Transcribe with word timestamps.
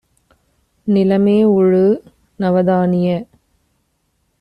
நிலமேஉழு! 0.87 1.83
நவதானிய 2.39 3.09